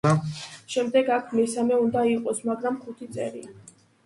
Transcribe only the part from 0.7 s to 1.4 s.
შემდეგ, აქ